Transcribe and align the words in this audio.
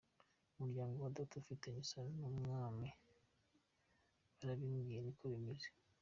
Umuryango 0.55 0.95
wa 0.99 1.13
Data 1.17 1.33
ufitanye 1.41 1.79
isano 1.85 2.11
n’ibwami, 2.19 2.89
barabimbwiye 4.35 4.99
niko 5.03 5.25
bimeze. 5.33 5.67